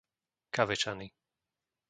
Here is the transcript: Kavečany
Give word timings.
Kavečany 0.55 1.05